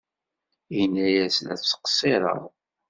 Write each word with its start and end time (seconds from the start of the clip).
Ini-as 0.81 1.35
la 1.45 1.55
ttqeṣṣireɣ. 1.57 2.41